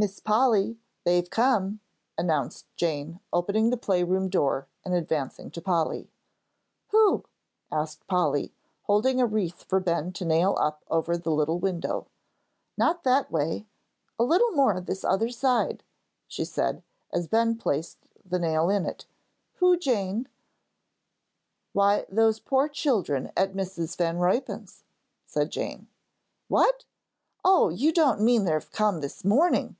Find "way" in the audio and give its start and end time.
13.30-13.66